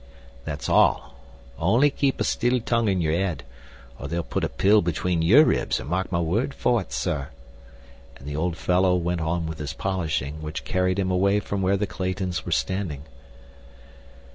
[0.45, 1.13] "That's all,
[1.59, 3.43] only keep a still tongue in yer 'ead,
[3.99, 7.29] or they'll put a pill between yer ribs, an' mark my word for it, sir,"
[8.17, 11.77] and the old fellow went on with his polishing, which carried him away from where
[11.77, 13.03] the Claytons were standing.